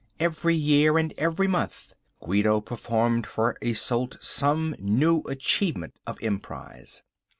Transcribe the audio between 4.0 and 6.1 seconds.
some new achievement